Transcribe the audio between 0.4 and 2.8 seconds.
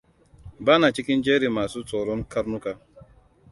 Bana cikin jerin masu tsoron karnuka.